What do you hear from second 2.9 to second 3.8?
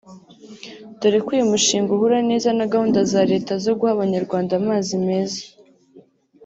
za Leta zo